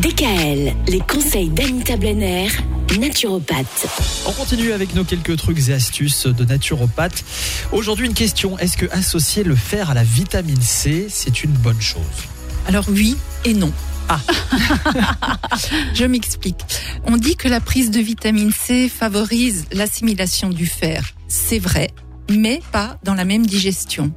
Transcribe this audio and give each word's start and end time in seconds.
DKL, 0.00 0.74
les 0.88 1.00
conseils 1.00 1.50
d'Anita 1.50 1.98
Blenner, 1.98 2.48
naturopathe. 2.98 3.86
On 4.26 4.32
continue 4.32 4.72
avec 4.72 4.94
nos 4.94 5.04
quelques 5.04 5.36
trucs 5.36 5.68
et 5.68 5.74
astuces 5.74 6.26
de 6.26 6.44
naturopathe. 6.46 7.22
Aujourd'hui, 7.70 8.06
une 8.06 8.14
question 8.14 8.58
est-ce 8.58 8.78
que 8.78 8.86
associer 8.92 9.44
le 9.44 9.54
fer 9.54 9.90
à 9.90 9.94
la 9.94 10.02
vitamine 10.02 10.62
C, 10.62 11.06
c'est 11.10 11.44
une 11.44 11.50
bonne 11.50 11.82
chose? 11.82 12.00
Alors 12.66 12.86
oui 12.88 13.18
et 13.44 13.52
non. 13.52 13.72
Ah. 14.08 14.20
Je 15.94 16.06
m'explique. 16.06 16.60
On 17.04 17.18
dit 17.18 17.36
que 17.36 17.48
la 17.48 17.60
prise 17.60 17.90
de 17.90 18.00
vitamine 18.00 18.52
C 18.52 18.88
favorise 18.88 19.66
l'assimilation 19.70 20.48
du 20.48 20.64
fer. 20.64 21.10
C'est 21.28 21.58
vrai, 21.58 21.90
mais 22.30 22.62
pas 22.72 22.96
dans 23.04 23.14
la 23.14 23.26
même 23.26 23.44
digestion 23.44 24.12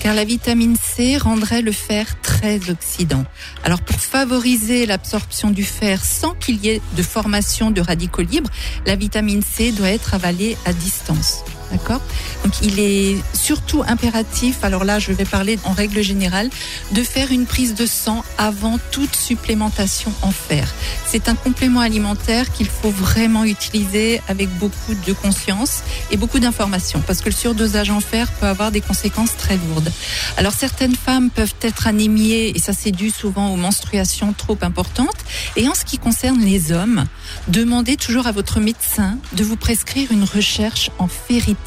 car 0.00 0.14
la 0.14 0.24
vitamine 0.24 0.76
C 0.76 1.16
rendrait 1.16 1.62
le 1.62 1.72
fer 1.72 2.20
très 2.20 2.70
oxydant. 2.70 3.24
Alors 3.64 3.80
pour 3.80 4.00
favoriser 4.00 4.86
l'absorption 4.86 5.50
du 5.50 5.64
fer 5.64 6.04
sans 6.04 6.34
qu'il 6.34 6.64
y 6.64 6.68
ait 6.68 6.80
de 6.96 7.02
formation 7.02 7.70
de 7.70 7.80
radicaux 7.80 8.22
libres, 8.22 8.50
la 8.86 8.96
vitamine 8.96 9.42
C 9.42 9.72
doit 9.72 9.90
être 9.90 10.14
avalée 10.14 10.56
à 10.64 10.72
distance. 10.72 11.44
D'accord 11.70 12.00
Donc 12.44 12.54
il 12.62 12.80
est 12.80 13.16
surtout 13.34 13.82
impératif, 13.86 14.64
alors 14.64 14.84
là 14.84 14.98
je 14.98 15.12
vais 15.12 15.26
parler 15.26 15.58
en 15.64 15.72
règle 15.72 16.02
générale, 16.02 16.48
de 16.92 17.02
faire 17.02 17.30
une 17.30 17.44
prise 17.44 17.74
de 17.74 17.84
sang 17.84 18.24
avant 18.38 18.78
toute 18.90 19.14
supplémentation 19.14 20.12
en 20.22 20.30
fer. 20.30 20.72
C'est 21.06 21.28
un 21.28 21.34
complément 21.34 21.80
alimentaire 21.80 22.50
qu'il 22.52 22.68
faut 22.68 22.90
vraiment 22.90 23.44
utiliser 23.44 24.22
avec 24.28 24.48
beaucoup 24.58 24.94
de 25.06 25.12
conscience 25.12 25.82
et 26.10 26.16
beaucoup 26.16 26.38
d'informations 26.38 27.02
parce 27.06 27.20
que 27.20 27.26
le 27.26 27.34
surdosage 27.34 27.90
en 27.90 28.00
fer 28.00 28.30
peut 28.32 28.46
avoir 28.46 28.70
des 28.70 28.80
conséquences 28.80 29.36
très 29.36 29.56
lourdes. 29.56 29.92
Alors 30.38 30.52
certaines 30.52 30.96
femmes 30.96 31.30
peuvent 31.30 31.54
être 31.60 31.86
anémiées 31.86 32.52
et 32.54 32.58
ça 32.58 32.72
c'est 32.72 32.92
dû 32.92 33.10
souvent 33.10 33.52
aux 33.52 33.56
menstruations 33.56 34.32
trop 34.32 34.58
importantes. 34.62 35.16
Et 35.56 35.68
en 35.68 35.74
ce 35.74 35.84
qui 35.84 35.98
concerne 35.98 36.40
les 36.40 36.72
hommes, 36.72 37.04
demandez 37.48 37.96
toujours 37.96 38.26
à 38.26 38.32
votre 38.32 38.60
médecin 38.60 39.18
de 39.34 39.44
vous 39.44 39.56
prescrire 39.56 40.12
une 40.12 40.24
recherche 40.24 40.90
en 40.98 41.08
ferritine 41.08 41.57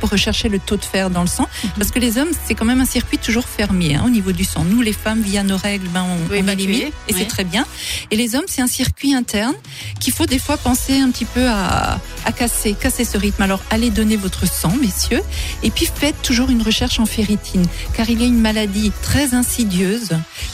pour 0.00 0.10
rechercher 0.10 0.48
le 0.48 0.58
taux 0.58 0.76
de 0.76 0.84
fer 0.84 1.10
dans 1.10 1.20
le 1.20 1.26
sang. 1.26 1.48
Parce 1.76 1.90
que 1.90 1.98
les 1.98 2.18
hommes, 2.18 2.30
c'est 2.46 2.54
quand 2.54 2.64
même 2.64 2.80
un 2.80 2.86
circuit 2.86 3.18
toujours 3.18 3.46
fermé 3.46 3.94
hein, 3.94 4.04
au 4.06 4.10
niveau 4.10 4.32
du 4.32 4.44
sang. 4.44 4.64
Nous, 4.64 4.80
les 4.80 4.92
femmes, 4.92 5.22
via 5.22 5.42
nos 5.42 5.56
règles, 5.56 5.88
ben, 5.88 6.04
on, 6.04 6.34
on 6.34 6.48
élimine 6.48 6.90
et 7.08 7.12
c'est 7.12 7.26
très 7.26 7.44
bien. 7.44 7.66
Et 8.10 8.16
les 8.16 8.34
hommes, 8.34 8.44
c'est 8.46 8.62
un 8.62 8.66
circuit 8.66 9.14
interne 9.14 9.54
qu'il 10.00 10.12
faut 10.12 10.26
des 10.26 10.38
fois 10.38 10.56
penser 10.56 10.98
un 10.98 11.10
petit 11.10 11.24
peu 11.24 11.46
à, 11.48 12.00
à 12.24 12.32
casser, 12.32 12.74
casser 12.74 13.04
ce 13.04 13.18
rythme. 13.18 13.42
Alors, 13.42 13.62
allez 13.70 13.90
donner 13.90 14.16
votre 14.16 14.46
sang, 14.46 14.72
messieurs, 14.80 15.22
et 15.62 15.70
puis 15.70 15.86
faites 15.86 16.20
toujours 16.22 16.50
une 16.50 16.62
recherche 16.62 16.98
en 17.00 17.06
ferritine, 17.06 17.66
car 17.94 18.08
il 18.10 18.20
y 18.20 18.24
a 18.24 18.26
une 18.26 18.40
maladie 18.40 18.92
très 19.02 19.34
insidieuse 19.34 20.10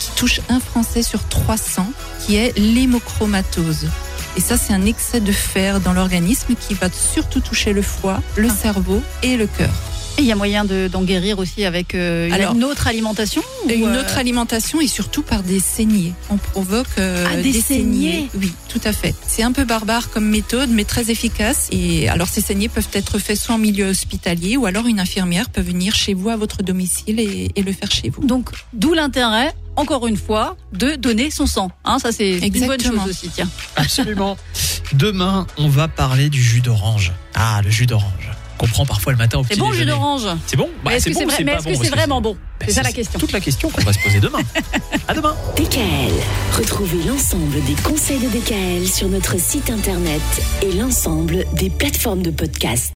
qui 0.00 0.10
touche 0.16 0.40
un 0.48 0.60
Français 0.60 1.02
sur 1.02 1.26
300, 1.28 1.92
qui 2.24 2.36
est 2.36 2.56
l'hémochromatose. 2.58 3.88
Et 4.36 4.40
ça, 4.40 4.56
c'est 4.56 4.72
un 4.72 4.86
excès 4.86 5.20
de 5.20 5.32
fer 5.32 5.80
dans 5.80 5.92
l'organisme 5.92 6.54
qui 6.54 6.74
va 6.74 6.88
surtout 6.90 7.40
toucher 7.40 7.72
le 7.72 7.82
foie, 7.82 8.22
le 8.36 8.48
ah. 8.50 8.54
cerveau 8.54 9.02
et 9.22 9.36
le 9.36 9.46
cœur. 9.46 9.91
Et 10.18 10.22
il 10.22 10.26
y 10.26 10.32
a 10.32 10.36
moyen 10.36 10.64
d'en 10.64 11.02
guérir 11.02 11.38
aussi 11.38 11.64
avec 11.64 11.94
euh, 11.94 12.28
une 12.52 12.64
autre 12.64 12.86
alimentation 12.86 13.42
Une 13.68 13.84
euh, 13.84 14.00
autre 14.00 14.18
alimentation 14.18 14.80
et 14.80 14.86
surtout 14.86 15.22
par 15.22 15.42
des 15.42 15.58
saignées. 15.58 16.12
On 16.28 16.36
provoque 16.36 16.86
euh, 16.98 17.26
ah, 17.30 17.36
des, 17.36 17.52
saignées. 17.52 18.28
Oui, 18.34 18.52
tout 18.68 18.80
à 18.84 18.92
fait. 18.92 19.14
C'est 19.26 19.42
un 19.42 19.52
peu 19.52 19.64
barbare 19.64 20.10
comme 20.10 20.26
méthode, 20.26 20.70
mais 20.70 20.84
très 20.84 21.10
efficace. 21.10 21.68
Et 21.72 22.08
alors 22.08 22.28
ces 22.28 22.40
saignées 22.40 22.68
peuvent 22.68 22.88
être 22.92 23.18
faites 23.18 23.38
soit 23.38 23.54
en 23.54 23.58
milieu 23.58 23.86
hospitalier 23.86 24.56
ou 24.56 24.66
alors 24.66 24.86
une 24.86 25.00
infirmière 25.00 25.48
peut 25.48 25.62
venir 25.62 25.94
chez 25.94 26.14
vous 26.14 26.28
à 26.28 26.36
votre 26.36 26.62
domicile 26.62 27.18
et, 27.18 27.50
et 27.56 27.62
le 27.62 27.72
faire 27.72 27.90
chez 27.90 28.10
vous. 28.10 28.26
Donc 28.26 28.50
d'où 28.72 28.92
l'intérêt 28.92 29.54
encore 29.76 30.06
une 30.06 30.16
fois, 30.16 30.56
de 30.72 30.96
donner 30.96 31.30
son 31.30 31.46
sang. 31.46 31.70
Hein, 31.84 31.98
ça, 31.98 32.12
c'est 32.12 32.38
une 32.38 32.66
bonne 32.66 32.80
chose 32.80 33.08
aussi, 33.08 33.30
tiens. 33.30 33.48
Absolument. 33.76 34.36
Demain, 34.92 35.46
on 35.56 35.68
va 35.68 35.88
parler 35.88 36.28
du 36.28 36.42
jus 36.42 36.60
d'orange. 36.60 37.12
Ah, 37.34 37.60
le 37.64 37.70
jus 37.70 37.86
d'orange. 37.86 38.21
Qu'on 38.62 38.68
prend 38.68 38.86
parfois 38.86 39.12
le 39.12 39.18
matin 39.18 39.38
au 39.38 39.42
petit 39.42 39.54
C'est 39.54 39.60
bon, 39.60 39.70
le 39.70 39.76
jus 39.76 39.84
d'orange 39.84 40.28
C'est 40.46 40.56
bon 40.56 40.70
bah, 40.84 40.94
Est-ce 40.94 41.06
que 41.06 41.14
c'est 41.14 41.24
vrai, 41.24 41.42
est 41.42 41.44
-ce 41.44 41.90
vraiment 41.90 42.20
bon 42.20 42.34
bah, 42.60 42.66
C'est 42.68 42.74
ça 42.74 42.84
la 42.84 42.92
question. 42.92 43.18
toute 43.18 43.32
la 43.32 43.40
question 43.40 43.68
qu'on 43.70 43.82
va 43.82 43.92
se 43.92 43.98
poser 43.98 44.20
demain. 44.20 44.38
à 45.08 45.14
demain. 45.14 45.34
DKL. 45.56 46.12
Retrouvez 46.56 47.02
l'ensemble 47.08 47.60
des 47.64 47.74
conseils 47.82 48.20
de 48.20 48.28
DKL 48.28 48.86
sur 48.86 49.08
notre 49.08 49.36
site 49.40 49.68
internet 49.68 50.22
et 50.62 50.70
l'ensemble 50.74 51.44
des 51.54 51.70
plateformes 51.70 52.22
de 52.22 52.30
podcast. 52.30 52.90